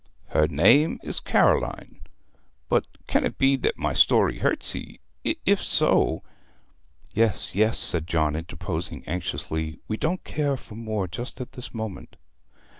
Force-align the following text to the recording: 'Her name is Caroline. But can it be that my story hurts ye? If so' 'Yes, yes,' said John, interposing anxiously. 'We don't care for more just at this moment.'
'Her 0.29 0.47
name 0.47 0.99
is 1.03 1.19
Caroline. 1.19 2.01
But 2.69 2.87
can 3.05 3.23
it 3.23 3.37
be 3.37 3.55
that 3.57 3.77
my 3.77 3.93
story 3.93 4.39
hurts 4.39 4.73
ye? 4.73 4.99
If 5.23 5.61
so' 5.61 6.23
'Yes, 7.13 7.53
yes,' 7.53 7.77
said 7.77 8.07
John, 8.07 8.35
interposing 8.35 9.03
anxiously. 9.07 9.79
'We 9.87 9.97
don't 9.97 10.23
care 10.23 10.57
for 10.57 10.73
more 10.73 11.07
just 11.07 11.39
at 11.39 11.51
this 11.51 11.71
moment.' 11.71 12.15